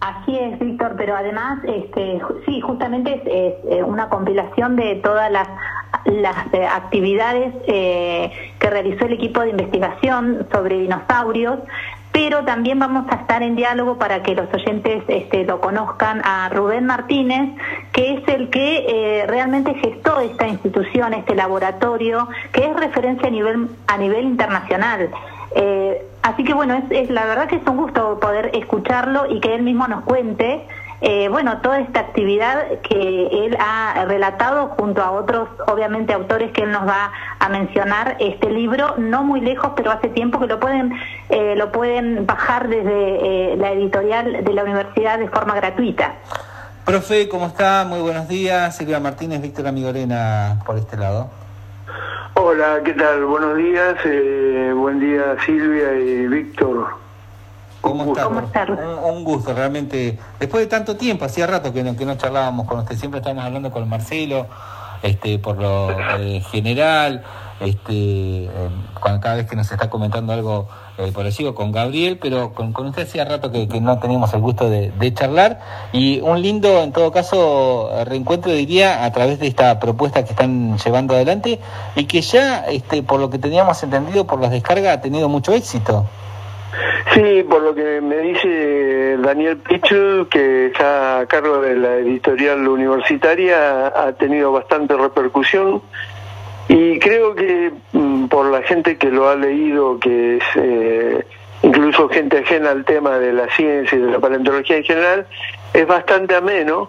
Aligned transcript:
Así 0.00 0.34
es, 0.34 0.58
Víctor, 0.58 0.94
pero 0.96 1.14
además, 1.14 1.58
este, 1.64 2.20
sí, 2.46 2.62
justamente 2.62 3.22
es, 3.22 3.54
eh, 3.70 3.82
una 3.84 4.08
compilación 4.08 4.74
de 4.74 4.94
todas 4.96 5.30
las, 5.30 5.46
eh, 6.54 6.66
actividades 6.66 7.52
eh, 7.66 8.32
que 8.58 8.70
realizó 8.70 9.04
el 9.04 9.12
equipo 9.12 9.42
de 9.42 9.50
investigación 9.50 10.46
sobre 10.50 10.78
dinosaurios, 10.78 11.58
pero 12.12 12.44
también 12.44 12.78
vamos 12.78 13.04
a 13.10 13.16
estar 13.16 13.42
en 13.42 13.56
diálogo 13.56 13.98
para 13.98 14.22
que 14.22 14.34
los 14.34 14.52
oyentes 14.54 15.04
este, 15.06 15.44
lo 15.44 15.60
conozcan 15.60 16.22
a 16.24 16.48
Rubén 16.48 16.86
Martínez, 16.86 17.50
que 17.92 18.14
es 18.14 18.28
el 18.28 18.48
que 18.48 19.24
realmente 19.28 19.74
gestó 19.74 20.18
esta 20.20 20.48
institución, 20.48 21.12
este 21.12 21.34
laboratorio, 21.34 22.26
que 22.52 22.64
es 22.64 22.74
referencia 22.74 23.28
a 23.28 23.30
nivel, 23.30 23.68
a 23.86 23.98
nivel 23.98 24.24
internacional. 24.24 25.10
Eh, 25.54 26.06
así 26.22 26.44
que 26.44 26.54
bueno, 26.54 26.80
es, 26.90 27.10
la 27.10 27.26
verdad 27.26 27.48
que 27.48 27.56
es 27.56 27.66
un 27.66 27.76
gusto 27.76 28.20
poder 28.20 28.50
escucharlo 28.90 29.30
y 29.30 29.40
que 29.40 29.54
él 29.54 29.62
mismo 29.62 29.86
nos 29.86 30.04
cuente, 30.04 30.66
eh, 31.00 31.28
bueno, 31.28 31.60
toda 31.62 31.80
esta 31.80 32.00
actividad 32.00 32.80
que 32.82 33.46
él 33.46 33.56
ha 33.58 34.04
relatado 34.06 34.68
junto 34.78 35.00
a 35.00 35.12
otros, 35.12 35.48
obviamente, 35.66 36.12
autores 36.12 36.52
que 36.52 36.62
él 36.62 36.72
nos 36.72 36.86
va 36.86 37.10
a 37.38 37.48
mencionar. 37.48 38.16
Este 38.18 38.50
libro, 38.50 38.96
no 38.98 39.22
muy 39.22 39.40
lejos, 39.40 39.72
pero 39.76 39.90
hace 39.90 40.08
tiempo 40.08 40.38
que 40.40 40.46
lo 40.46 40.60
pueden, 40.60 40.92
eh, 41.30 41.54
lo 41.56 41.72
pueden 41.72 42.26
bajar 42.26 42.68
desde 42.68 43.56
la 43.56 43.72
editorial 43.72 44.44
de 44.44 44.52
la 44.52 44.64
universidad 44.64 45.18
de 45.18 45.28
forma 45.28 45.54
gratuita. 45.54 46.16
Profe, 46.84 47.28
¿cómo 47.28 47.46
está? 47.46 47.86
Muy 47.88 48.00
buenos 48.00 48.28
días. 48.28 48.76
Silvia 48.76 49.00
Martínez, 49.00 49.40
Víctor 49.40 49.68
Amigorena, 49.68 50.58
por 50.66 50.76
este 50.76 50.96
lado. 50.96 51.30
Hola, 52.34 52.80
¿qué 52.84 52.92
tal? 52.92 53.24
Buenos 53.24 53.56
días, 53.56 53.96
eh, 54.04 54.72
buen 54.74 54.98
día 54.98 55.36
Silvia 55.44 55.94
y 55.94 56.26
Víctor. 56.26 57.00
¿Cómo 57.80 58.12
está? 58.12 58.28
Un, 58.28 59.24
gusto, 59.24 59.54
realmente. 59.54 60.18
Después 60.38 60.64
de 60.64 60.68
tanto 60.68 60.96
tiempo, 60.96 61.24
hacía 61.24 61.46
rato 61.46 61.72
que 61.72 61.82
no, 61.82 61.96
que 61.96 62.04
no 62.04 62.16
charlábamos 62.16 62.66
con 62.66 62.80
usted, 62.80 62.96
siempre 62.96 63.18
estábamos 63.18 63.44
hablando 63.44 63.70
con 63.70 63.88
Marcelo, 63.88 64.46
este, 65.02 65.38
por 65.38 65.56
lo 65.56 65.90
eh, 66.18 66.42
general, 66.50 67.22
este, 67.60 68.44
eh, 68.44 68.50
cada 69.00 69.36
vez 69.36 69.46
que 69.48 69.56
nos 69.56 69.70
está 69.70 69.88
comentando 69.88 70.32
algo 70.32 70.68
eh, 70.98 71.10
por 71.12 71.30
sigo 71.32 71.54
con 71.54 71.72
Gabriel, 71.72 72.18
pero 72.20 72.52
con, 72.52 72.72
con 72.72 72.86
usted 72.88 73.04
hacía 73.04 73.24
rato 73.24 73.50
que, 73.50 73.66
no 73.80 73.98
teníamos 73.98 74.32
el 74.34 74.40
gusto 74.40 74.68
de, 74.68 75.14
charlar 75.14 75.60
y 75.92 76.20
un 76.20 76.42
lindo, 76.42 76.82
en 76.82 76.92
todo 76.92 77.12
caso, 77.12 77.90
reencuentro 78.04 78.52
diría 78.52 79.04
a 79.04 79.12
través 79.12 79.38
de 79.38 79.46
esta 79.46 79.80
propuesta 79.80 80.22
que 80.24 80.32
están 80.32 80.76
llevando 80.76 81.14
adelante 81.14 81.60
y 81.96 82.04
que 82.04 82.20
ya, 82.20 82.66
este, 82.66 83.02
por 83.02 83.20
lo 83.20 83.30
que 83.30 83.38
teníamos 83.38 83.82
entendido 83.82 84.26
por 84.26 84.40
las 84.40 84.50
descargas, 84.50 84.98
ha 84.98 85.00
tenido 85.00 85.30
mucho 85.30 85.52
éxito. 85.54 86.06
Sí, 87.14 87.42
por 87.48 87.62
lo 87.62 87.74
que 87.74 88.00
me 88.00 88.18
dice 88.18 89.16
Daniel 89.18 89.56
Pichu, 89.58 90.28
que 90.30 90.66
está 90.66 91.20
a 91.20 91.26
cargo 91.26 91.60
de 91.60 91.74
la 91.74 91.96
editorial 91.96 92.66
universitaria, 92.68 93.88
ha 93.88 94.12
tenido 94.12 94.52
bastante 94.52 94.96
repercusión. 94.96 95.82
Y 96.68 97.00
creo 97.00 97.34
que 97.34 97.72
mm, 97.92 98.26
por 98.26 98.46
la 98.46 98.62
gente 98.62 98.96
que 98.96 99.10
lo 99.10 99.28
ha 99.28 99.34
leído, 99.34 99.98
que 99.98 100.36
es 100.36 100.44
eh, 100.54 101.26
incluso 101.62 102.08
gente 102.08 102.38
ajena 102.38 102.70
al 102.70 102.84
tema 102.84 103.18
de 103.18 103.32
la 103.32 103.48
ciencia 103.48 103.98
y 103.98 104.02
de 104.02 104.12
la 104.12 104.20
paleontología 104.20 104.76
en 104.76 104.84
general, 104.84 105.26
es 105.74 105.86
bastante 105.86 106.36
ameno, 106.36 106.88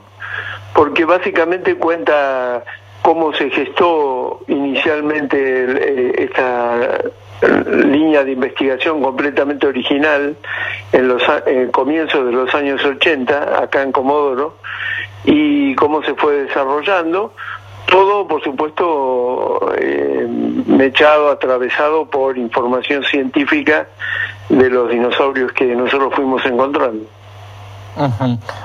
porque 0.75 1.03
básicamente 1.03 1.75
cuenta 1.75 2.63
cómo 3.01 3.33
se 3.33 3.49
gestó 3.49 4.41
inicialmente 4.47 5.37
eh, 5.39 6.13
esta 6.17 6.99
línea 7.41 8.23
de 8.23 8.33
investigación 8.33 9.01
completamente 9.01 9.67
original 9.67 10.35
en 10.91 11.07
los 11.07 11.23
comienzos 11.71 12.25
de 12.25 12.31
los 12.31 12.53
años 12.53 12.83
80 12.83 13.63
acá 13.63 13.81
en 13.81 13.91
Comodoro 13.91 14.57
y 15.23 15.75
cómo 15.75 16.03
se 16.03 16.13
fue 16.15 16.43
desarrollando 16.43 17.33
todo, 17.91 18.25
por 18.25 18.41
supuesto, 18.41 19.73
eh, 19.77 20.25
mechado, 20.65 21.29
atravesado 21.29 22.05
por 22.05 22.37
información 22.37 23.03
científica 23.03 23.87
de 24.47 24.69
los 24.69 24.89
dinosaurios 24.89 25.51
que 25.51 25.65
nosotros 25.75 26.13
fuimos 26.15 26.45
encontrando. 26.45 27.03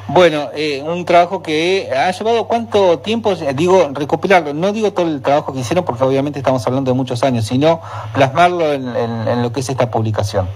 Bueno, 0.09 0.50
eh, 0.54 0.82
un 0.82 1.04
trabajo 1.04 1.42
que 1.42 1.91
ha 1.97 2.10
llevado 2.10 2.47
cuánto 2.47 2.98
tiempo, 3.00 3.34
digo, 3.54 3.91
recopilarlo, 3.92 4.54
no 4.54 4.72
digo 4.72 4.92
todo 4.92 5.06
el 5.06 5.20
trabajo 5.22 5.53
que 5.53 5.60
hicieron 5.60 5.84
porque 5.84 6.04
obviamente 6.04 6.38
estamos 6.38 6.66
hablando 6.66 6.91
de 6.91 6.97
muchos 6.97 7.22
años, 7.22 7.47
sino 7.47 7.81
plasmarlo 8.14 8.72
en 8.72 9.42
lo 9.42 9.53
que 9.53 9.60
es 9.60 9.69
esta 9.69 9.91
publicación. 9.91 10.47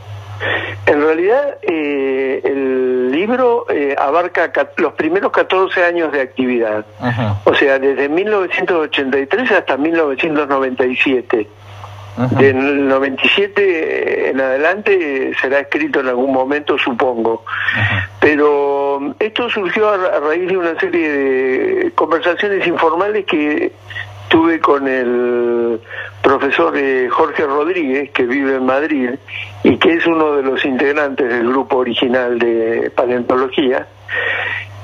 En 0.91 1.01
realidad, 1.01 1.59
eh, 1.63 2.41
el 2.43 3.13
libro 3.13 3.67
eh, 3.71 3.95
abarca 3.97 4.51
los 4.79 4.95
primeros 4.95 5.31
14 5.31 5.85
años 5.85 6.11
de 6.11 6.21
actividad, 6.21 6.85
o 7.45 7.55
sea, 7.55 7.79
desde 7.79 8.09
1983 8.09 9.53
hasta 9.53 9.77
1997. 9.77 11.47
Del 12.29 12.89
97 12.89 14.31
en 14.31 14.41
adelante 14.41 15.33
será 15.41 15.61
escrito 15.61 16.01
en 16.01 16.09
algún 16.09 16.33
momento, 16.33 16.77
supongo. 16.77 17.45
Pero 18.21 18.97
um, 18.97 19.15
esto 19.19 19.49
surgió 19.49 19.89
a 19.89 20.21
raíz 20.21 20.49
de 20.49 20.57
una 20.57 20.79
serie 20.79 21.11
de 21.11 21.93
conversaciones 21.93 22.67
informales 22.67 23.25
que 23.25 23.73
tuve 24.29 24.61
con 24.61 24.87
el 24.87 25.81
profesor 26.23 26.77
eh, 26.77 27.09
Jorge 27.11 27.47
Rodríguez, 27.47 28.11
que 28.11 28.25
vive 28.25 28.57
en 28.57 28.67
Madrid 28.67 29.11
y 29.65 29.77
que 29.79 29.95
es 29.95 30.07
uno 30.07 30.37
de 30.37 30.43
los 30.43 30.65
integrantes 30.65 31.29
del 31.29 31.49
grupo 31.49 31.79
original 31.79 32.39
de 32.39 32.91
paleontología. 32.95 33.87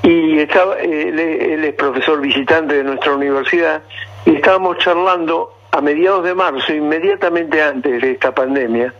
Y 0.03 0.39
estaba, 0.39 0.79
él, 0.79 1.19
es 1.19 1.75
profesor 1.75 2.21
visitante 2.21 2.77
de 2.77 2.85
nuestra 2.85 3.15
universidad 3.15 3.83
y 4.25 4.37
estábamos 4.37 4.79
charlando 4.79 5.56
a 5.77 5.81
mediados 5.81 6.25
de 6.25 6.35
marzo, 6.35 6.73
inmediatamente 6.73 7.63
antes 7.63 8.01
de 8.01 8.13
esta 8.13 8.35
pandemia. 8.35 8.95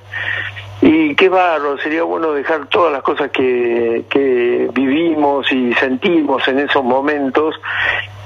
Y 0.83 1.15
qué 1.15 1.29
barro, 1.31 1.79
sería 1.79 2.03
bueno 2.03 2.33
dejar 2.33 2.67
todas 2.67 2.93
las 2.93 3.03
cosas 3.03 3.31
que, 3.31 4.05
que 4.11 4.69
vivimos 4.75 5.51
y 5.51 5.73
sentimos 5.75 6.47
en 6.49 6.59
esos 6.59 6.85
momentos, 6.85 7.55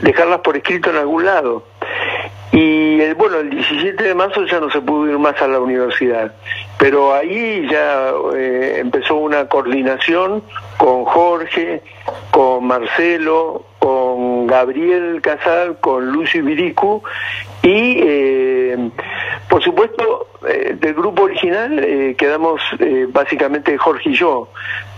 dejarlas 0.00 0.40
por 0.40 0.56
escrito 0.56 0.90
en 0.90 0.96
algún 0.96 1.24
lado 1.24 1.64
y 2.52 3.00
el, 3.00 3.14
bueno, 3.14 3.38
el 3.38 3.50
17 3.50 4.02
de 4.02 4.14
marzo 4.14 4.44
ya 4.44 4.58
no 4.58 4.70
se 4.70 4.80
pudo 4.80 5.08
ir 5.08 5.18
más 5.18 5.40
a 5.40 5.46
la 5.46 5.60
universidad, 5.60 6.34
pero 6.78 7.14
ahí 7.14 7.66
ya 7.70 8.10
eh, 8.34 8.78
empezó 8.80 9.14
una 9.16 9.46
coordinación 9.46 10.42
con 10.76 11.04
Jorge, 11.04 11.82
con 12.32 12.66
Marcelo, 12.66 13.66
con 13.78 14.48
Gabriel 14.48 15.20
Casal, 15.22 15.78
con 15.80 16.10
Lucio 16.10 16.40
Ibiricu 16.40 17.02
y 17.62 18.00
eh, 18.00 18.19
por 19.48 19.62
supuesto 19.62 20.28
eh, 20.48 20.76
del 20.78 20.94
grupo 20.94 21.24
original 21.24 22.14
quedamos 22.16 22.60
básicamente 23.08 23.76
Jorge 23.78 24.10
y 24.10 24.14
yo, 24.14 24.48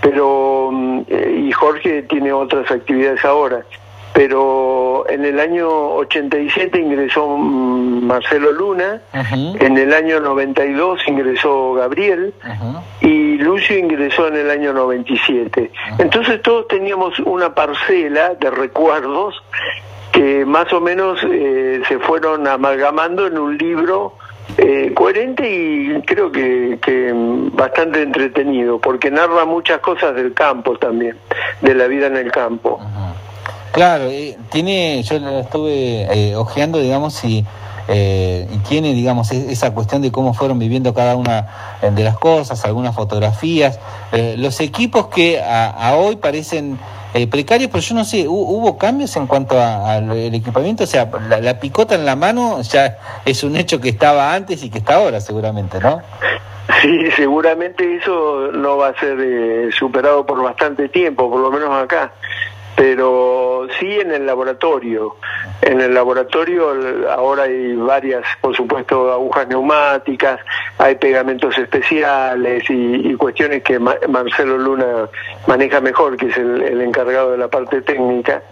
pero 0.00 0.70
mm, 0.72 1.02
y 1.46 1.52
Jorge 1.52 2.02
tiene 2.02 2.32
otras 2.32 2.70
actividades 2.70 3.24
ahora. 3.24 3.64
Pero 4.14 5.08
en 5.08 5.24
el 5.24 5.40
año 5.40 5.68
87 5.68 6.78
ingresó 6.78 7.26
mm, 7.26 8.04
Marcelo 8.04 8.52
Luna, 8.52 9.00
en 9.12 9.78
el 9.78 9.92
año 9.94 10.20
92 10.20 11.00
ingresó 11.06 11.74
Gabriel 11.74 12.34
y 13.00 13.38
Lucio 13.38 13.78
ingresó 13.78 14.28
en 14.28 14.36
el 14.36 14.50
año 14.50 14.74
97. 14.74 15.70
Entonces 15.98 16.42
todos 16.42 16.68
teníamos 16.68 17.18
una 17.20 17.54
parcela 17.54 18.34
de 18.34 18.50
recuerdos 18.50 19.42
que 20.12 20.44
más 20.44 20.72
o 20.72 20.80
menos 20.80 21.18
eh, 21.30 21.80
se 21.88 21.98
fueron 21.98 22.46
amalgamando 22.46 23.26
en 23.26 23.38
un 23.38 23.56
libro 23.56 24.14
eh, 24.58 24.92
coherente 24.94 25.48
y 25.48 26.02
creo 26.02 26.30
que, 26.30 26.78
que, 26.82 27.12
bastante 27.52 28.02
entretenido, 28.02 28.78
porque 28.78 29.10
narra 29.10 29.44
muchas 29.44 29.80
cosas 29.80 30.14
del 30.14 30.34
campo 30.34 30.76
también, 30.76 31.16
de 31.62 31.74
la 31.74 31.86
vida 31.86 32.06
en 32.06 32.16
el 32.16 32.30
campo. 32.30 32.80
Claro, 33.72 34.04
eh, 34.10 34.36
tiene, 34.50 35.02
yo 35.02 35.18
lo 35.18 35.40
estuve 35.40 36.02
eh, 36.12 36.36
ojeando, 36.36 36.78
digamos, 36.78 37.24
y, 37.24 37.42
eh, 37.88 38.46
y 38.52 38.58
tiene, 38.58 38.92
digamos, 38.92 39.32
e-, 39.32 39.50
esa 39.50 39.72
cuestión 39.72 40.02
de 40.02 40.12
cómo 40.12 40.34
fueron 40.34 40.58
viviendo 40.58 40.92
cada 40.92 41.16
una 41.16 41.78
eh, 41.80 41.90
de 41.90 42.04
las 42.04 42.18
cosas, 42.18 42.62
algunas 42.66 42.94
fotografías, 42.94 43.80
los 44.36 44.60
equipos 44.60 45.06
que 45.06 45.40
a, 45.40 45.94
hoy 45.96 46.16
parecen 46.16 46.78
precarios, 47.30 47.70
pero 47.70 47.82
yo 47.82 47.94
no 47.94 48.04
sé, 48.04 48.26
¿hubo 48.26 48.78
cambios 48.78 49.14
en 49.16 49.26
cuanto 49.26 49.60
al 49.60 50.34
equipamiento? 50.34 50.84
O 50.84 50.86
sea, 50.86 51.08
la, 51.28 51.60
picota 51.60 51.94
en 51.94 52.06
la 52.06 52.16
mano 52.16 52.62
ya 52.62 52.96
es 53.24 53.44
un 53.44 53.56
hecho 53.56 53.80
que 53.80 53.90
estaba 53.90 54.34
antes 54.34 54.62
y 54.64 54.70
que 54.70 54.78
está 54.78 54.96
ahora, 54.96 55.20
seguramente, 55.20 55.78
¿no? 55.78 56.00
Sí, 56.80 57.10
seguramente 57.16 57.96
eso 57.96 58.50
no 58.52 58.78
va 58.78 58.88
a 58.88 58.98
ser 58.98 59.72
superado 59.72 60.24
por 60.24 60.42
bastante 60.42 60.88
tiempo, 60.88 61.30
por 61.30 61.40
lo 61.40 61.50
menos 61.50 61.70
acá 61.70 62.12
pero 62.76 63.66
sí 63.78 64.00
en 64.00 64.12
el 64.12 64.26
laboratorio. 64.26 65.16
En 65.60 65.80
el 65.80 65.94
laboratorio 65.94 66.70
ahora 67.10 67.44
hay 67.44 67.74
varias, 67.74 68.24
por 68.40 68.56
supuesto, 68.56 69.12
agujas 69.12 69.46
neumáticas, 69.48 70.40
hay 70.78 70.96
pegamentos 70.96 71.56
especiales 71.58 72.64
y, 72.68 73.14
cuestiones 73.14 73.62
que 73.62 73.78
Marcelo 73.78 74.58
Luna 74.58 75.08
maneja 75.46 75.80
mejor, 75.80 76.16
que 76.16 76.26
es 76.26 76.36
el, 76.36 76.80
encargado 76.80 77.32
de 77.32 77.38
la 77.38 77.48
parte 77.48 77.82
técnica. 77.82 78.42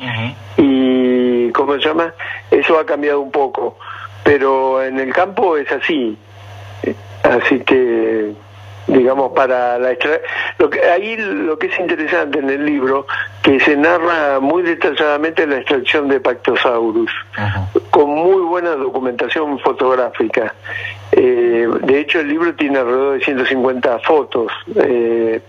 Y, 0.56 1.50
¿cómo 1.52 1.74
se 1.74 1.80
llama? 1.80 2.14
Eso 2.50 2.78
ha 2.78 2.86
cambiado 2.86 3.20
un 3.20 3.30
poco, 3.30 3.76
pero 4.22 4.82
en 4.82 5.00
el 5.00 5.12
campo 5.12 5.56
es 5.56 5.70
así. 5.72 6.16
Así 7.22 7.60
que 7.60 8.32
digamos, 8.86 9.32
para 9.32 9.78
la 9.78 9.96
lo 10.58 10.70
que 10.70 10.80
ahí 10.82 11.16
lo 11.16 11.58
que 11.58 11.68
es 11.68 11.78
interesante 11.78 12.38
en 12.38 12.50
el 12.50 12.64
libro 12.64 13.06
que 13.42 13.60
se 13.60 13.76
narra 13.76 14.40
muy 14.40 14.62
detalladamente 14.62 15.46
la 15.46 15.58
extracción 15.58 16.08
de 16.08 16.20
Pactosaurus 16.20 17.10
con 17.90 18.10
muy 18.10 18.42
buena 18.42 18.70
documentación 18.70 19.58
fotográfica. 19.58 20.54
Eh, 21.12 21.68
de 21.82 22.00
hecho, 22.00 22.20
el 22.20 22.28
libro 22.28 22.54
tiene 22.54 22.78
alrededor 22.78 23.18
de 23.18 23.24
150 23.24 23.98
fotos. 24.00 24.52
Eh, 24.76 25.40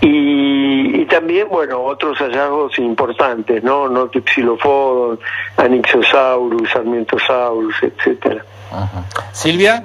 y, 0.00 1.04
también, 1.06 1.48
bueno, 1.48 1.80
otros 1.80 2.18
hallazgos 2.18 2.78
importantes, 2.78 3.62
¿no? 3.62 3.88
Notipsilophodon, 3.88 5.18
Anixosaurus, 5.56 6.70
Sarmientosaurus, 6.70 7.74
etcétera. 7.82 8.44
Silvia. 9.32 9.82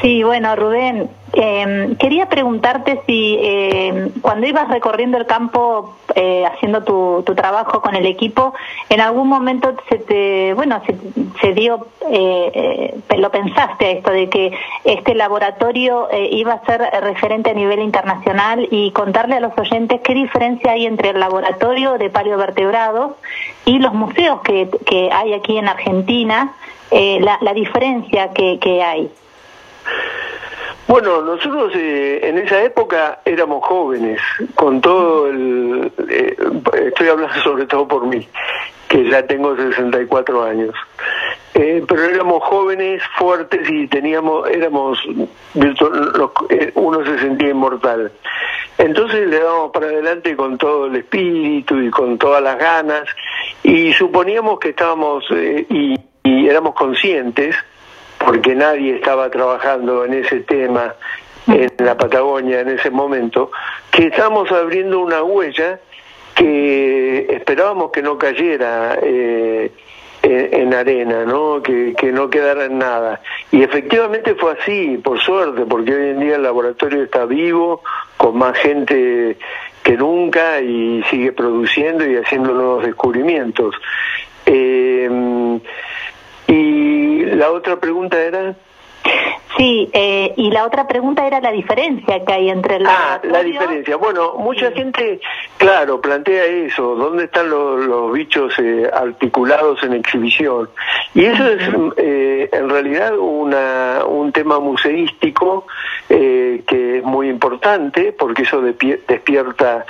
Sí, 0.00 0.22
bueno, 0.22 0.56
Rubén, 0.56 1.10
eh, 1.34 1.96
quería 1.98 2.28
preguntarte 2.28 3.02
si 3.06 3.38
eh, 3.40 4.10
cuando 4.20 4.46
ibas 4.46 4.68
recorriendo 4.68 5.16
el 5.16 5.26
campo 5.26 5.96
eh, 6.14 6.44
haciendo 6.44 6.82
tu, 6.82 7.22
trabajo 7.34 7.80
con 7.80 7.94
el 7.94 8.04
equipo, 8.04 8.52
en 8.90 9.00
algún 9.00 9.28
momento 9.28 9.74
se 9.88 9.96
te, 9.98 10.52
bueno, 10.52 10.82
se, 11.40 11.52
dio, 11.54 11.86
eh, 12.10 12.92
eh, 13.08 13.16
lo 13.16 13.30
pensaste 13.30 13.86
a 13.86 13.90
esto 13.92 14.10
de 14.10 14.28
que 14.28 14.52
este 14.84 15.14
laboratorio 15.14 16.08
iba 16.12 16.52
a 16.52 16.64
ser 16.66 16.82
referente 17.02 17.50
a 17.50 17.54
nivel 17.54 17.80
internacional 17.80 18.68
y 18.70 18.90
contarle 18.90 19.36
a 19.36 19.40
los 19.40 19.56
oyentes 19.56 20.00
qué 20.02 20.12
diferencia 20.12 20.72
hay 20.72 20.84
entre 20.84 21.10
el 21.10 21.20
laboratorio 21.20 21.96
de 21.96 22.10
paleovertebrados 22.10 23.12
y 23.64 23.78
los 23.78 23.94
museos 23.94 24.40
que, 24.42 24.68
hay 25.10 25.32
aquí 25.32 25.56
en 25.56 25.68
Argentina, 25.68 26.52
la, 26.90 27.54
diferencia 27.54 28.32
que 28.32 28.82
hay. 28.82 29.10
Bueno, 30.92 31.22
nosotros 31.22 31.72
eh, 31.74 32.20
en 32.22 32.36
esa 32.36 32.62
época 32.62 33.20
éramos 33.24 33.64
jóvenes, 33.64 34.20
con 34.54 34.78
todo 34.82 35.26
el... 35.26 35.90
Eh, 36.06 36.36
estoy 36.84 37.08
hablando 37.08 37.34
sobre 37.42 37.64
todo 37.64 37.88
por 37.88 38.04
mí, 38.04 38.28
que 38.88 39.08
ya 39.08 39.26
tengo 39.26 39.56
64 39.56 40.44
años. 40.44 40.74
Eh, 41.54 41.82
pero 41.88 42.04
éramos 42.04 42.42
jóvenes, 42.44 43.02
fuertes 43.16 43.66
y 43.70 43.86
teníamos, 43.86 44.46
éramos, 44.50 44.98
uno 46.74 47.06
se 47.06 47.18
sentía 47.20 47.48
inmortal. 47.48 48.12
Entonces 48.76 49.28
le 49.28 49.38
dábamos 49.38 49.70
para 49.70 49.86
adelante 49.86 50.36
con 50.36 50.58
todo 50.58 50.88
el 50.88 50.96
espíritu 50.96 51.80
y 51.80 51.88
con 51.88 52.18
todas 52.18 52.42
las 52.42 52.58
ganas 52.58 53.04
y 53.62 53.94
suponíamos 53.94 54.58
que 54.58 54.68
estábamos 54.68 55.24
y 55.30 55.96
éramos 56.22 56.74
conscientes 56.74 57.56
porque 58.24 58.54
nadie 58.54 58.96
estaba 58.96 59.30
trabajando 59.30 60.04
en 60.04 60.14
ese 60.14 60.40
tema 60.40 60.94
en 61.46 61.70
la 61.78 61.96
Patagonia 61.96 62.60
en 62.60 62.68
ese 62.68 62.90
momento, 62.90 63.50
que 63.90 64.06
estábamos 64.06 64.50
abriendo 64.52 65.00
una 65.00 65.22
huella 65.22 65.80
que 66.34 67.26
esperábamos 67.30 67.90
que 67.90 68.02
no 68.02 68.16
cayera 68.16 68.98
eh, 69.02 69.70
en, 70.22 70.72
arena, 70.72 71.24
¿no? 71.24 71.62
Que, 71.62 71.94
que 71.94 72.12
no 72.12 72.30
quedara 72.30 72.66
en 72.66 72.78
nada. 72.78 73.20
Y 73.50 73.62
efectivamente 73.62 74.34
fue 74.36 74.52
así, 74.52 74.98
por 75.02 75.20
suerte, 75.20 75.64
porque 75.66 75.94
hoy 75.94 76.10
en 76.10 76.20
día 76.20 76.36
el 76.36 76.42
laboratorio 76.42 77.02
está 77.02 77.26
vivo, 77.26 77.82
con 78.16 78.38
más 78.38 78.56
gente 78.58 79.36
que 79.82 79.96
nunca 79.96 80.60
y 80.60 81.02
sigue 81.10 81.32
produciendo 81.32 82.06
y 82.06 82.16
haciendo 82.16 82.52
nuevos 82.52 82.84
descubrimientos. 82.84 83.74
Eh, 84.46 85.10
y 86.46 86.91
la 87.36 87.50
otra 87.50 87.76
pregunta 87.76 88.20
era... 88.20 88.54
Sí, 89.56 89.90
eh, 89.92 90.32
y 90.36 90.50
la 90.50 90.64
otra 90.64 90.86
pregunta 90.86 91.26
era 91.26 91.40
la 91.40 91.52
diferencia 91.52 92.24
que 92.24 92.32
hay 92.32 92.48
entre 92.48 92.76
el 92.76 92.86
Ah, 92.86 93.20
la 93.22 93.42
diferencia. 93.42 93.96
Bueno, 93.96 94.34
mucha 94.38 94.70
gente, 94.72 95.20
claro, 95.58 96.00
plantea 96.00 96.44
eso, 96.44 96.94
¿dónde 96.94 97.24
están 97.24 97.50
los, 97.50 98.12
bichos 98.12 98.58
eh, 98.58 98.88
articulados 98.92 99.82
en 99.82 99.94
exhibición? 99.94 100.70
Y 101.14 101.26
eso 101.26 101.46
es 101.46 101.62
eh, 101.98 102.48
en 102.52 102.70
realidad 102.70 103.16
una, 103.18 104.04
un 104.06 104.32
tema 104.32 104.58
museístico 104.58 105.66
que 106.08 106.98
es 106.98 107.04
muy 107.04 107.30
importante, 107.30 108.12
porque 108.12 108.42
eso 108.42 108.60
despierta 108.60 109.86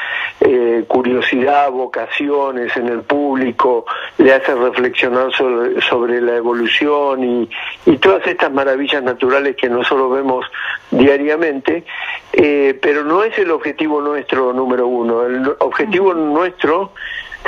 curiosidad, 0.86 1.70
vocaciones 1.72 2.76
en 2.76 2.86
el 2.86 3.00
público, 3.00 3.84
le 4.18 4.32
hace 4.32 4.54
reflexionar 4.54 5.32
sobre, 5.32 5.80
sobre 5.82 6.20
la 6.20 6.36
evolución 6.36 7.24
y, 7.24 7.50
y 7.86 7.96
todas 7.98 8.24
estas 8.24 8.52
maravillas 8.52 9.02
naturales 9.02 9.51
que 9.54 9.68
nosotros 9.68 10.12
vemos 10.12 10.46
diariamente, 10.90 11.84
eh, 12.32 12.78
pero 12.80 13.04
no 13.04 13.22
es 13.22 13.38
el 13.38 13.50
objetivo 13.50 14.00
nuestro 14.00 14.52
número 14.52 14.86
uno. 14.86 15.22
El 15.24 15.54
objetivo 15.58 16.14
nuestro 16.14 16.92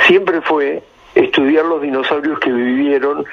siempre 0.05 0.41
fue 0.41 0.83
estudiar 1.13 1.65
los 1.65 1.81
dinosaurios 1.81 2.39
que 2.39 2.51
vivieron 2.51 3.25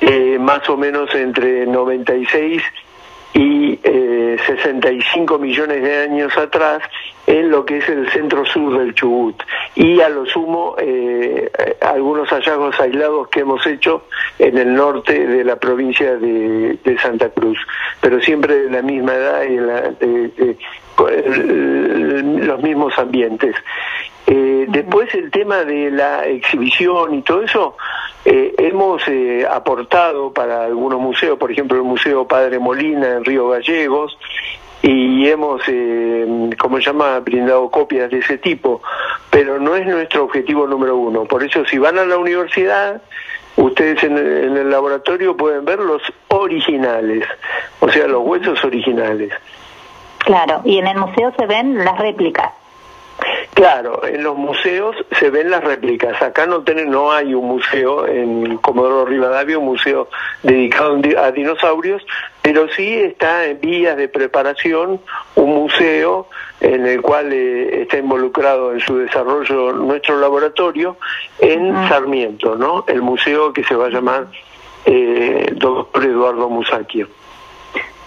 eh, 0.00 0.38
más 0.38 0.68
o 0.68 0.76
menos 0.76 1.14
entre 1.14 1.66
96 1.66 2.62
y 2.62 2.87
eh, 3.34 4.36
65 4.46 5.38
millones 5.38 5.82
de 5.82 5.98
años 5.98 6.36
atrás 6.36 6.82
en 7.26 7.50
lo 7.50 7.64
que 7.64 7.78
es 7.78 7.88
el 7.88 8.10
centro 8.10 8.44
sur 8.46 8.78
del 8.78 8.94
Chubut 8.94 9.42
y 9.74 10.00
a 10.00 10.08
lo 10.08 10.24
sumo 10.26 10.76
eh, 10.78 11.50
algunos 11.82 12.28
hallazgos 12.30 12.78
aislados 12.80 13.28
que 13.28 13.40
hemos 13.40 13.66
hecho 13.66 14.04
en 14.38 14.56
el 14.56 14.74
norte 14.74 15.26
de 15.26 15.44
la 15.44 15.56
provincia 15.56 16.16
de, 16.16 16.78
Santa 17.02 17.28
Cruz, 17.28 17.58
pero 18.00 18.20
siempre 18.20 18.62
de 18.62 18.70
la 18.70 18.82
misma 18.82 19.14
edad 19.14 19.42
y 19.44 19.56
de, 19.56 20.56
los 22.44 22.62
mismos 22.62 22.98
ambientes. 22.98 23.54
Eh, 24.30 24.66
después 24.68 25.14
el 25.14 25.30
tema 25.30 25.64
de 25.64 25.90
la 25.90 26.26
exhibición 26.26 27.14
y 27.14 27.22
todo 27.22 27.42
eso, 27.42 27.76
eh, 28.26 28.54
hemos 28.58 29.00
eh, 29.08 29.46
aportado 29.50 30.34
para 30.34 30.66
algunos 30.66 31.00
museos, 31.00 31.38
por 31.38 31.50
ejemplo 31.50 31.78
el 31.78 31.84
Museo 31.84 32.28
Padre 32.28 32.58
Molina 32.58 33.16
en 33.16 33.24
Río 33.24 33.48
Gallegos, 33.48 34.18
y 34.82 35.26
hemos, 35.26 35.62
eh, 35.66 36.50
como 36.58 36.76
se 36.76 36.82
llama, 36.82 37.18
brindado 37.20 37.70
copias 37.70 38.10
de 38.10 38.18
ese 38.18 38.36
tipo, 38.36 38.82
pero 39.30 39.58
no 39.58 39.74
es 39.74 39.86
nuestro 39.86 40.24
objetivo 40.24 40.66
número 40.66 40.94
uno. 40.98 41.24
Por 41.24 41.42
eso 41.42 41.64
si 41.64 41.78
van 41.78 41.96
a 41.96 42.04
la 42.04 42.18
universidad, 42.18 43.00
ustedes 43.56 44.04
en 44.04 44.18
el 44.18 44.70
laboratorio 44.70 45.38
pueden 45.38 45.64
ver 45.64 45.78
los 45.78 46.02
originales, 46.28 47.24
o 47.80 47.88
sea, 47.88 48.06
los 48.06 48.22
huesos 48.26 48.62
originales. 48.62 49.32
Claro, 50.18 50.60
y 50.66 50.76
en 50.76 50.86
el 50.86 50.98
museo 50.98 51.32
se 51.38 51.46
ven 51.46 51.82
las 51.82 51.98
réplicas. 51.98 52.52
Claro, 53.58 54.06
en 54.06 54.22
los 54.22 54.36
museos 54.36 54.94
se 55.18 55.30
ven 55.30 55.50
las 55.50 55.64
réplicas. 55.64 56.22
Acá 56.22 56.46
no, 56.46 56.62
no 56.86 57.10
hay 57.10 57.34
un 57.34 57.48
museo 57.48 58.06
en 58.06 58.56
Comodoro 58.58 59.04
Rivadavia, 59.04 59.58
un 59.58 59.64
museo 59.64 60.08
dedicado 60.44 60.96
a 61.20 61.32
dinosaurios, 61.32 62.00
pero 62.40 62.68
sí 62.68 62.94
está 62.94 63.46
en 63.46 63.60
vías 63.60 63.96
de 63.96 64.06
preparación 64.06 65.00
un 65.34 65.54
museo 65.56 66.28
en 66.60 66.86
el 66.86 67.02
cual 67.02 67.32
eh, 67.32 67.82
está 67.82 67.98
involucrado 67.98 68.74
en 68.74 68.78
su 68.78 68.96
desarrollo 68.96 69.72
nuestro 69.72 70.20
laboratorio 70.20 70.96
en 71.40 71.74
Sarmiento, 71.88 72.54
¿no? 72.54 72.84
El 72.86 73.02
museo 73.02 73.52
que 73.52 73.64
se 73.64 73.74
va 73.74 73.86
a 73.86 73.90
llamar 73.90 74.28
eh, 74.84 75.52
Doctor 75.56 76.04
Eduardo 76.04 76.48
Musacchio. 76.48 77.08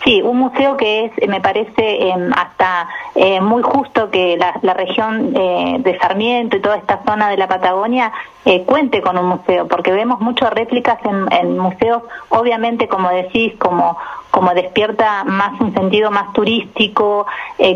Sí, 0.04 0.20
un 0.24 0.40
museo 0.40 0.78
que 0.78 1.06
es, 1.06 1.30
me 1.30 1.42
parece, 1.42 2.10
em, 2.10 2.32
hasta 2.34 2.88
eh, 3.14 3.40
muy 3.40 3.62
justo 3.62 4.10
que 4.10 4.36
la, 4.36 4.74
región 4.74 5.32
eh, 5.36 5.76
de 5.80 6.00
Sarmiento 6.00 6.58
y 6.58 6.60
toda 6.60 6.78
esta 6.78 7.04
zona 7.06 7.30
de 7.30 7.38
la 7.38 7.48
Patagonia 7.48 8.12
eh, 8.46 8.64
cuente 8.64 9.02
con 9.02 9.16
un 9.20 9.28
museo, 9.28 9.68
porque 9.68 9.92
vemos 9.92 10.20
muchas 10.20 10.52
réplicas 10.54 10.98
en, 11.06 11.56
museos, 11.60 12.02
obviamente, 12.30 12.88
como 12.88 13.10
decís, 13.10 13.54
como, 13.60 13.96
como 14.32 14.56
despierta 14.56 15.24
más 15.24 15.62
un 15.62 15.72
sentido 15.76 16.10
más 16.10 16.34
turístico, 16.34 17.28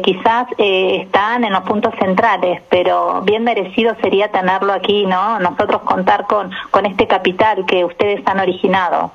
quizás 0.03 0.47
están 0.57 1.43
en 1.43 1.53
los 1.53 1.61
puntos 1.63 1.93
centrales, 1.99 2.61
pero 2.69 3.21
bien 3.21 3.43
merecido 3.43 3.95
sería 4.01 4.31
tenerlo 4.31 4.73
aquí, 4.73 5.05
¿no? 5.05 5.37
Nosotros 5.39 5.81
contar 5.83 6.25
con, 6.25 6.49
con 6.71 6.87
este 6.87 7.05
capital 7.05 7.65
que 7.67 7.85
ustedes 7.85 8.21
han 8.25 8.39
originado. 8.39 9.11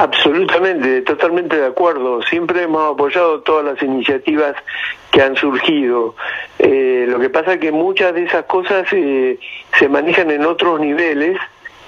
Absolutamente, 0.00 1.02
totalmente 1.02 1.58
de 1.58 1.66
acuerdo. 1.66 2.22
Siempre 2.22 2.62
hemos 2.62 2.94
apoyado 2.94 3.40
todas 3.42 3.66
las 3.66 3.82
iniciativas 3.82 4.56
que 5.10 5.20
han 5.20 5.36
surgido. 5.36 6.14
Eh, 6.58 7.04
lo 7.06 7.20
que 7.20 7.28
pasa 7.28 7.52
es 7.52 7.60
que 7.60 7.70
muchas 7.70 8.14
de 8.14 8.24
esas 8.24 8.46
cosas 8.46 8.86
eh, 8.92 9.38
se 9.78 9.88
manejan 9.90 10.30
en 10.30 10.46
otros 10.46 10.80
niveles, 10.80 11.36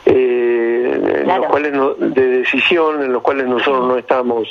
eh, 0.04 1.23
en, 1.23 1.26
los 1.26 1.47
cuales 1.47 1.73
de 2.00 2.26
decisión, 2.26 3.02
en 3.02 3.14
los 3.14 3.23
cuales 3.23 3.47
nosotros 3.47 3.88
no 3.88 3.97
estamos 3.97 4.47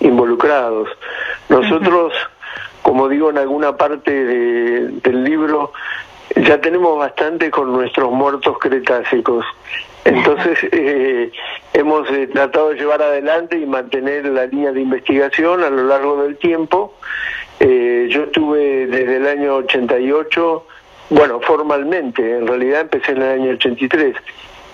involucrados. 0.00 0.88
Nosotros, 1.48 2.12
como 2.82 3.08
digo 3.08 3.30
en 3.30 3.38
alguna 3.38 3.76
parte 3.76 4.10
del 4.10 5.22
libro, 5.22 5.72
ya 6.36 6.60
tenemos 6.60 6.98
bastante 6.98 7.50
con 7.50 7.72
nuestros 7.72 8.10
muertos 8.12 8.58
cretácicos. 8.58 9.44
Entonces, 10.04 10.58
eh, 10.72 11.30
hemos 11.72 12.08
eh, 12.10 12.26
tratado 12.28 12.70
de 12.70 12.76
llevar 12.76 13.02
adelante 13.02 13.58
y 13.58 13.66
mantener 13.66 14.26
la 14.26 14.46
línea 14.46 14.72
de 14.72 14.80
investigación 14.80 15.62
a 15.62 15.70
lo 15.70 15.84
largo 15.84 16.22
del 16.22 16.36
tiempo. 16.36 16.94
Eh, 17.60 18.08
yo 18.10 18.24
estuve 18.24 18.86
desde 18.86 19.16
el 19.16 19.26
año 19.26 19.54
88, 19.56 20.66
bueno, 21.10 21.40
formalmente, 21.40 22.38
en 22.38 22.46
realidad 22.46 22.82
empecé 22.82 23.12
en 23.12 23.22
el 23.22 23.40
año 23.40 23.50
83, 23.52 24.16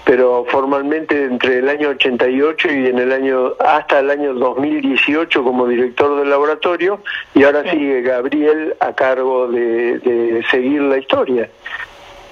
pero 0.04 0.44
formalmente 0.48 1.24
entre 1.24 1.58
el 1.58 1.68
año 1.68 1.90
88 1.90 2.68
y 2.72 2.86
en 2.86 2.98
el 2.98 3.12
año 3.12 3.52
hasta 3.58 4.00
el 4.00 4.10
año 4.10 4.34
2018 4.34 5.44
como 5.44 5.66
director 5.66 6.18
del 6.18 6.30
laboratorio 6.30 7.00
y 7.34 7.44
ahora 7.44 7.70
sigue 7.70 8.02
Gabriel 8.02 8.74
a 8.80 8.92
cargo 8.92 9.48
de 9.48 10.44
seguir 10.50 10.82
la 10.82 10.98
historia. 10.98 11.48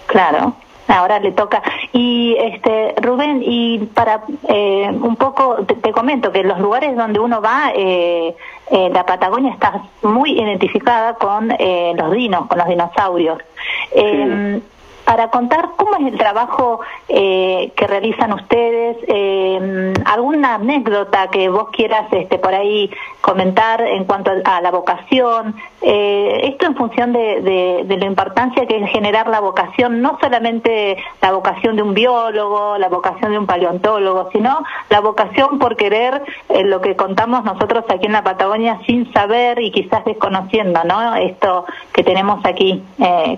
Claro, 0.06 0.54
ahora 0.88 1.20
le 1.20 1.32
toca. 1.32 1.62
Y 1.92 2.36
este 2.38 2.94
Rubén, 3.00 3.42
y 3.44 3.78
para 3.94 4.22
eh, 4.48 4.90
un 4.90 5.16
poco, 5.16 5.58
te, 5.66 5.92
comento 5.92 6.32
que 6.32 6.42
los 6.42 6.58
lugares 6.58 6.96
donde 6.96 7.20
uno 7.20 7.40
va, 7.40 7.72
eh, 7.74 8.34
eh, 8.70 8.90
la 8.92 9.04
Patagonia 9.04 9.52
está 9.52 9.82
muy 10.02 10.32
identificada 10.40 11.14
con 11.14 11.48
los 11.48 12.12
dinos, 12.12 12.46
con 12.46 12.58
los 12.58 12.68
dinosaurios. 12.68 13.38
Em, 13.92 14.60
para 15.08 15.30
contar 15.30 15.70
cómo 15.76 15.96
es 15.96 16.12
el 16.12 16.18
trabajo 16.18 16.80
eh, 17.08 17.72
que 17.74 17.86
realizan 17.86 18.30
ustedes, 18.34 18.98
eh, 19.06 19.94
alguna 20.04 20.56
anécdota 20.56 21.28
que 21.28 21.48
vos 21.48 21.70
quieras 21.70 22.12
este, 22.12 22.38
por 22.38 22.54
ahí 22.54 22.90
comentar 23.22 23.80
en 23.80 24.04
cuanto 24.04 24.30
a, 24.44 24.60
la 24.60 24.70
vocación, 24.70 25.54
eh, 25.80 26.40
esto 26.52 26.66
en 26.66 26.76
función 26.76 27.14
de, 27.14 27.86
la 27.88 28.04
importancia 28.04 28.66
que 28.66 28.76
es 28.76 28.90
generar 28.90 29.28
la 29.28 29.40
vocación, 29.40 30.02
no 30.02 30.18
solamente 30.20 30.98
la 31.22 31.32
vocación 31.32 31.76
de 31.76 31.82
un 31.82 31.94
biólogo, 31.94 32.76
la 32.76 32.90
vocación 32.90 33.32
de 33.32 33.38
un 33.38 33.46
paleontólogo, 33.46 34.28
sino 34.30 34.62
la 34.90 35.00
vocación 35.00 35.58
por 35.58 35.76
querer 35.76 36.22
lo 36.64 36.82
que 36.82 36.96
contamos 36.96 37.44
nosotros 37.44 37.86
aquí 37.88 38.04
en 38.04 38.12
la 38.12 38.24
Patagonia 38.24 38.78
sin 38.84 39.10
saber 39.14 39.58
y 39.58 39.70
quizás 39.70 40.04
desconociendo, 40.04 40.84
¿no? 40.84 41.14
Esto 41.14 41.64
que 41.94 42.04
tenemos 42.04 42.44
aquí 42.44 42.82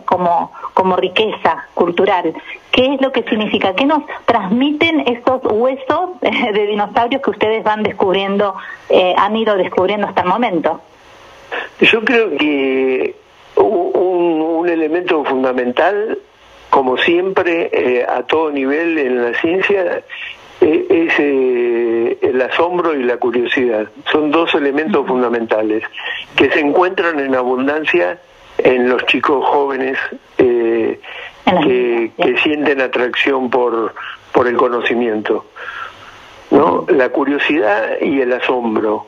como, 0.04 0.50
como 0.74 0.96
riqueza 0.96 1.60
cultural. 1.75 2.35
¿Qué 2.71 2.95
es 2.95 3.00
lo 3.00 3.12
que 3.12 3.23
significa? 3.25 3.75
¿Qué 3.75 3.85
nos 3.85 4.02
transmiten 4.26 5.00
estos 5.09 5.43
huesos 5.45 6.11
de 6.21 6.67
dinosaurios 6.67 7.23
que 7.23 7.31
ustedes 7.31 7.64
van 7.64 7.83
descubriendo, 7.83 8.55
eh, 8.88 9.14
han 9.17 9.37
ido 9.37 9.57
descubriendo 9.57 10.07
hasta 10.07 10.23
el 10.23 10.29
momento? 10.29 10.81
Yo 11.81 12.05
creo 12.05 12.37
que 12.37 13.14
un, 13.57 14.69
elemento 14.69 15.25
fundamental, 15.25 16.19
como 16.69 16.97
siempre, 16.99 17.71
eh, 17.73 18.07
a 18.07 18.23
todo 18.23 18.50
nivel 18.50 18.99
en 18.99 19.23
la 19.23 19.40
ciencia, 19.40 20.02
eh, 20.61 20.87
es 20.90 21.19
el 21.19 22.40
asombro 22.43 22.95
y 22.95 23.02
la 23.02 23.17
curiosidad. 23.17 23.88
Son 24.12 24.31
dos 24.31 24.55
elementos 24.55 25.07
fundamentales 25.07 25.83
que 26.37 26.50
se 26.50 26.61
encuentran 26.61 27.19
en 27.19 27.35
abundancia 27.35 28.19
en 28.64 28.88
los 28.88 29.05
chicos 29.07 29.45
jóvenes 29.47 29.99
eh, 30.38 30.60
que, 31.62 32.11
sienten 32.42 32.80
atracción 32.80 33.50
por, 33.50 33.95
por 34.33 34.47
el 34.47 34.57
conocimiento. 34.57 35.47
¿no? 36.50 36.87
La 36.88 37.11
curiosidad 37.11 38.00
y 38.00 38.21
el 38.21 38.33
asombro. 38.33 39.07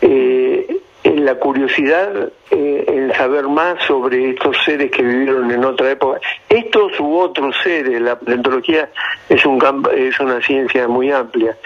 Eh, 0.00 0.82
en 1.04 1.24
la 1.24 1.34
curiosidad, 1.34 2.30
eh, 2.50 2.84
el 2.86 3.12
saber 3.14 3.48
más 3.48 3.82
sobre 3.86 4.30
estos 4.30 4.56
seres 4.64 4.90
que 4.90 5.02
vivieron 5.02 5.50
en 5.50 5.64
otra 5.64 5.90
época, 5.90 6.20
estos 6.48 6.98
u 7.00 7.18
otros 7.18 7.56
seres, 7.62 8.00
la 8.00 8.18
paleontología 8.18 8.88
es, 9.28 9.44
un 9.44 9.60
es 9.96 10.18
una 10.20 10.40
ciencia 10.40 10.86
muy 10.86 11.10
amplia, 11.10 11.56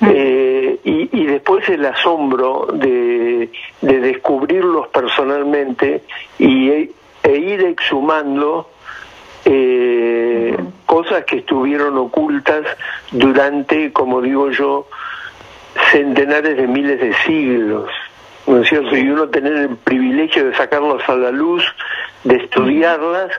mm. 0.00 0.08
eh, 0.12 0.78
y, 0.84 1.24
después 1.24 1.68
el 1.70 1.84
asombro 1.86 2.68
de, 2.74 3.50
de 3.80 4.00
descubrirlos 4.00 4.88
personalmente 4.88 6.02
y, 6.38 6.70
e 6.70 7.36
ir 7.36 7.62
exhumando 7.62 8.68
eh, 9.44 10.56
cosas 10.86 11.24
que 11.24 11.38
estuvieron 11.38 11.96
ocultas 11.98 12.64
durante, 13.10 13.92
como 13.92 14.20
digo 14.20 14.50
yo, 14.50 14.88
centenares 15.90 16.56
de 16.56 16.66
miles 16.66 17.00
de 17.00 17.14
siglos. 17.24 17.90
¿no 18.46 18.60
es 18.60 18.68
cierto? 18.68 18.96
Y 18.96 19.08
uno 19.08 19.28
tener 19.28 19.54
el 19.54 19.76
privilegio 19.76 20.46
de 20.46 20.54
sacarlas 20.54 21.08
a 21.08 21.14
la 21.14 21.30
luz, 21.30 21.64
de 22.24 22.36
estudiarlas, 22.36 23.30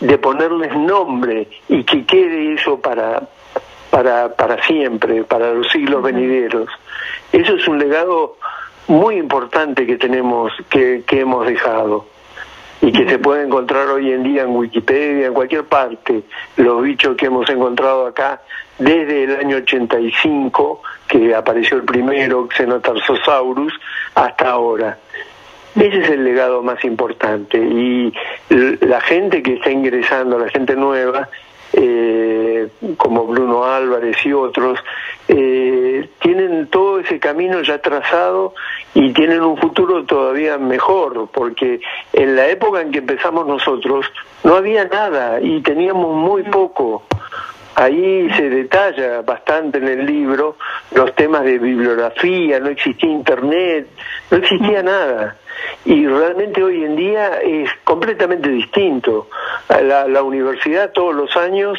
de 0.00 0.18
ponerles 0.18 0.74
nombre 0.76 1.48
y 1.68 1.84
que 1.84 2.04
quede 2.04 2.54
eso 2.54 2.80
para, 2.80 3.22
para, 3.90 4.34
para 4.34 4.62
siempre, 4.64 5.24
para 5.24 5.52
los 5.52 5.70
siglos 5.70 6.02
venideros. 6.02 6.68
Eso 7.32 7.54
es 7.54 7.68
un 7.68 7.78
legado 7.78 8.36
muy 8.88 9.16
importante 9.16 9.86
que 9.86 9.96
tenemos, 9.96 10.52
que, 10.70 11.02
que 11.06 11.20
hemos 11.20 11.46
dejado 11.46 12.06
y 12.86 12.92
que 12.92 13.08
se 13.08 13.18
puede 13.18 13.42
encontrar 13.42 13.88
hoy 13.88 14.12
en 14.12 14.22
día 14.22 14.42
en 14.42 14.50
Wikipedia, 14.50 15.26
en 15.26 15.34
cualquier 15.34 15.64
parte, 15.64 16.22
los 16.56 16.80
bichos 16.84 17.16
que 17.16 17.26
hemos 17.26 17.50
encontrado 17.50 18.06
acá 18.06 18.42
desde 18.78 19.24
el 19.24 19.34
año 19.34 19.56
85, 19.56 20.82
que 21.08 21.34
apareció 21.34 21.78
el 21.78 21.82
primero, 21.82 22.46
Xenotarsosaurus, 22.48 23.72
hasta 24.14 24.50
ahora. 24.50 24.98
Ese 25.74 25.98
es 25.98 26.10
el 26.10 26.22
legado 26.22 26.62
más 26.62 26.84
importante 26.84 27.58
y 27.58 28.12
la 28.50 29.00
gente 29.00 29.42
que 29.42 29.54
está 29.54 29.68
ingresando, 29.68 30.38
la 30.38 30.48
gente 30.48 30.76
nueva, 30.76 31.28
eh, 31.72 32.35
como 32.96 33.26
Bruno 33.26 33.64
Álvarez 33.64 34.16
y 34.24 34.32
otros, 34.32 34.78
eh, 35.28 36.08
tienen 36.20 36.68
todo 36.68 37.00
ese 37.00 37.18
camino 37.18 37.60
ya 37.62 37.78
trazado 37.78 38.54
y 38.94 39.12
tienen 39.12 39.42
un 39.42 39.56
futuro 39.56 40.04
todavía 40.04 40.58
mejor, 40.58 41.28
porque 41.32 41.80
en 42.12 42.36
la 42.36 42.48
época 42.48 42.80
en 42.80 42.92
que 42.92 42.98
empezamos 42.98 43.46
nosotros 43.46 44.06
no 44.44 44.56
había 44.56 44.84
nada 44.84 45.40
y 45.40 45.60
teníamos 45.62 46.14
muy 46.14 46.42
poco. 46.44 47.04
Ahí 47.74 48.30
se 48.30 48.48
detalla 48.48 49.20
bastante 49.20 49.76
en 49.76 49.86
el 49.86 50.06
libro 50.06 50.56
los 50.92 51.14
temas 51.14 51.44
de 51.44 51.58
bibliografía, 51.58 52.58
no 52.58 52.68
existía 52.68 53.10
internet, 53.10 53.86
no 54.30 54.38
existía 54.38 54.82
nada. 54.82 55.36
Y 55.84 56.06
realmente 56.06 56.62
hoy 56.62 56.84
en 56.84 56.96
día 56.96 57.38
es 57.42 57.68
completamente 57.84 58.48
distinto. 58.48 59.28
La, 59.68 60.08
la 60.08 60.22
universidad 60.22 60.92
todos 60.92 61.14
los 61.14 61.36
años 61.36 61.78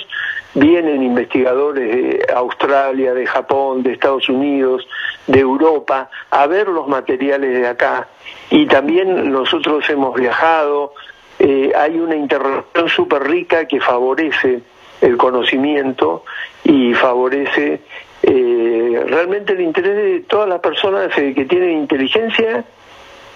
vienen 0.57 1.03
investigadores 1.03 1.91
de 1.91 2.33
Australia, 2.33 3.13
de 3.13 3.27
Japón, 3.27 3.83
de 3.83 3.93
Estados 3.93 4.27
Unidos, 4.27 4.87
de 5.27 5.39
Europa, 5.39 6.09
a 6.31 6.47
ver 6.47 6.67
los 6.67 6.87
materiales 6.87 7.53
de 7.53 7.67
acá. 7.67 8.07
Y 8.49 8.65
también 8.65 9.31
nosotros 9.31 9.87
hemos 9.89 10.15
viajado, 10.15 10.93
eh, 11.37 11.71
hay 11.75 11.99
una 11.99 12.15
interrelación 12.15 12.89
súper 12.89 13.23
rica 13.23 13.65
que 13.67 13.79
favorece 13.79 14.61
el 15.01 15.15
conocimiento 15.17 16.23
y 16.63 16.95
favorece 16.95 17.81
eh, 18.23 19.03
realmente 19.05 19.53
el 19.53 19.61
interés 19.61 19.95
de 19.95 20.19
todas 20.21 20.49
las 20.49 20.59
personas 20.59 21.15
eh, 21.19 21.33
que 21.35 21.45
tienen 21.45 21.77
inteligencia, 21.77 22.65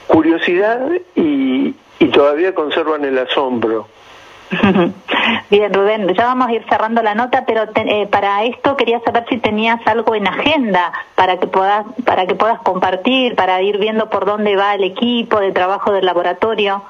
curiosidad 0.07 0.89
y, 1.15 1.75
todavía 2.11 2.53
conservan 2.53 3.05
el 3.05 3.17
asombro. 3.17 3.87
Bien, 5.49 5.73
Rubén, 5.73 6.07
ya 6.13 6.25
vamos 6.25 6.49
a 6.49 6.53
ir 6.53 6.65
cerrando 6.67 7.01
la 7.01 7.15
nota, 7.15 7.45
pero 7.45 7.63
eh, 7.75 8.07
para 8.07 8.43
esto 8.43 8.75
quería 8.75 8.99
saber 9.01 9.25
si 9.29 9.37
tenías 9.37 9.79
algo 9.85 10.15
en 10.15 10.27
agenda 10.27 10.91
para 11.15 11.37
que 11.37 11.47
puedas 11.47 11.85
para 12.05 12.25
que 12.25 12.35
puedas 12.35 12.59
compartir, 12.59 13.35
para 13.35 13.61
ir 13.61 13.77
viendo 13.77 14.09
por 14.09 14.25
dónde 14.25 14.55
va 14.55 14.75
el 14.75 14.83
equipo 14.83 15.39
de 15.39 15.51
trabajo 15.51 15.91
del 15.91 16.05
laboratorio. 16.05 16.83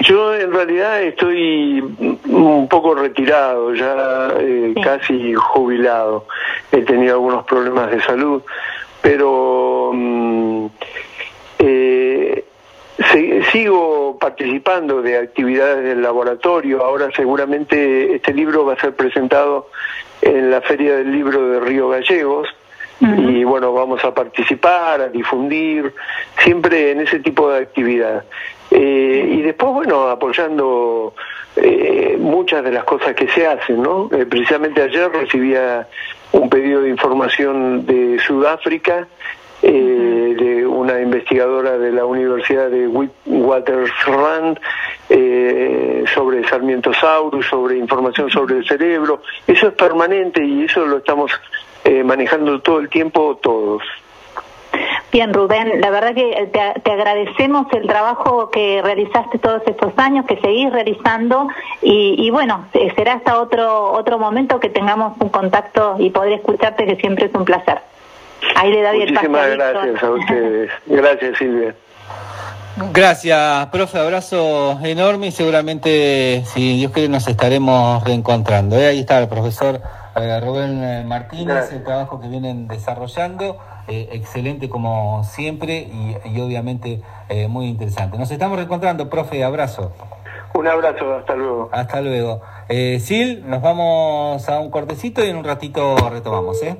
Yo 0.00 0.34
en 0.34 0.52
realidad 0.52 1.02
estoy 1.02 1.80
un 1.80 2.68
poco 2.68 2.94
retirado, 2.94 3.74
ya 3.74 4.32
eh, 4.38 4.74
casi 4.82 5.34
jubilado. 5.34 6.26
He 6.72 6.82
tenido 6.82 7.14
algunos 7.14 7.44
problemas 7.44 7.90
de 7.90 8.00
salud, 8.00 8.42
pero 9.02 9.90
mm, 9.92 10.66
eh, 11.58 12.44
sigo 13.52 14.18
participando 14.40 15.02
de 15.02 15.18
actividades 15.18 15.84
del 15.84 16.00
laboratorio. 16.00 16.82
Ahora 16.82 17.10
seguramente 17.14 18.14
este 18.14 18.32
libro 18.32 18.64
va 18.64 18.72
a 18.72 18.80
ser 18.80 18.96
presentado 18.96 19.68
en 20.22 20.50
la 20.50 20.62
Feria 20.62 20.96
del 20.96 21.12
Libro 21.12 21.46
de 21.50 21.60
Río 21.60 21.90
Gallegos 21.90 22.48
y 23.00 23.44
bueno, 23.44 23.72
vamos 23.72 24.02
a 24.02 24.14
participar, 24.14 25.00
a 25.00 25.08
difundir, 25.08 25.92
siempre 26.42 26.90
en 26.90 27.00
ese 27.00 27.18
tipo 27.20 27.50
de 27.50 27.58
actividad. 27.58 28.24
Eh, 28.70 29.26
y 29.30 29.42
después, 29.42 29.72
bueno, 29.72 30.08
apoyando 30.08 31.14
eh, 31.56 32.16
muchas 32.18 32.62
de 32.64 32.72
las 32.72 32.84
cosas 32.84 33.14
que 33.14 33.28
se 33.28 33.46
hacen, 33.46 33.82
¿no? 33.82 34.10
Eh, 34.12 34.26
precisamente 34.26 34.82
ayer 34.82 35.10
recibía 35.10 35.86
un 36.32 36.48
pedido 36.48 36.82
de 36.82 36.90
información 36.90 37.86
de 37.86 38.18
Sudáfrica, 38.26 39.06
eh, 39.62 40.34
de 40.38 40.66
una 40.66 41.00
investigadora 41.00 41.78
de 41.78 41.92
la 41.92 42.04
Universidad 42.04 42.70
de 42.70 42.88
Witwatersrand 42.88 44.58
eh, 45.08 46.04
sobre 46.14 46.46
Sarmiento 46.48 46.92
Saurus, 46.94 47.46
sobre 47.46 47.76
información 47.76 48.30
sobre 48.30 48.58
el 48.58 48.66
cerebro. 48.66 49.22
Eso 49.46 49.68
es 49.68 49.74
permanente 49.74 50.44
y 50.44 50.64
eso 50.64 50.84
lo 50.86 50.98
estamos 50.98 51.32
eh, 51.84 52.02
manejando 52.04 52.60
todo 52.60 52.80
el 52.80 52.88
tiempo 52.88 53.38
todos. 53.42 53.82
Bien, 55.12 55.34
Rubén, 55.34 55.80
la 55.80 55.90
verdad 55.90 56.14
que 56.14 56.50
te, 56.52 56.90
agradecemos 56.92 57.66
el 57.72 57.86
trabajo 57.88 58.48
que 58.50 58.80
realizaste 58.80 59.38
todos 59.38 59.62
estos 59.66 59.92
años, 59.96 60.24
que 60.26 60.36
seguís 60.36 60.72
realizando 60.72 61.48
y, 61.82 62.30
bueno, 62.30 62.66
eh, 62.74 62.92
será 62.94 63.14
hasta 63.14 63.40
otro 63.40 63.90
otro 63.92 64.18
momento 64.18 64.60
que 64.60 64.68
tengamos 64.68 65.14
un 65.18 65.30
contacto 65.30 65.96
y 65.98 66.10
poder 66.10 66.34
escucharte, 66.34 66.86
que 66.86 66.96
siempre 66.96 67.26
es 67.26 67.34
un 67.34 67.44
placer. 67.44 67.80
Ahí 68.56 68.70
le 68.70 68.82
doy 68.82 68.98
Muchísimas 69.00 69.50
gracias 69.50 70.02
a 70.02 70.10
ustedes. 70.10 70.70
Gracias, 70.86 71.38
Silvia. 71.38 71.74
Gracias, 72.92 73.66
profe, 73.66 73.98
abrazo 73.98 74.78
enorme 74.82 75.26
y 75.26 75.32
seguramente, 75.32 76.42
si 76.46 76.78
Dios 76.78 76.92
quiere, 76.92 77.08
nos 77.08 77.26
estaremos 77.28 78.02
reencontrando. 78.04 78.76
¿eh? 78.76 78.86
Ahí 78.86 79.00
está 79.00 79.18
el 79.18 79.28
profesor 79.28 79.80
eh, 80.16 80.40
Rubén 80.40 81.06
Martínez, 81.06 81.72
el 81.72 81.84
trabajo 81.84 82.20
que 82.20 82.28
vienen 82.28 82.68
desarrollando. 82.68 83.58
Eh, 83.90 84.08
excelente 84.12 84.68
como 84.68 85.24
siempre 85.24 85.88
y, 86.24 86.40
obviamente 86.40 87.02
eh, 87.28 87.48
muy 87.48 87.66
interesante. 87.66 88.18
Nos 88.18 88.30
estamos 88.30 88.56
reencontrando, 88.56 89.10
profe, 89.10 89.42
abrazo. 89.42 89.92
Un 90.54 90.68
abrazo, 90.68 91.14
hasta 91.14 91.34
luego. 91.34 91.70
Hasta 91.72 92.00
luego. 92.00 92.40
Eh, 92.68 93.00
Sil, 93.02 93.42
nos 93.48 93.60
vamos 93.62 94.48
a 94.48 94.60
un 94.60 94.70
cortecito 94.70 95.24
y 95.24 95.30
en 95.30 95.36
un 95.36 95.44
ratito 95.44 95.96
retomamos, 96.08 96.62
¿eh? 96.62 96.76